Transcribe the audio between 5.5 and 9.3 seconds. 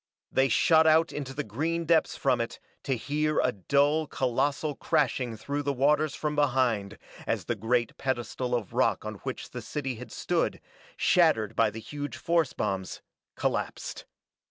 the waters from behind as the great pedestal of rock on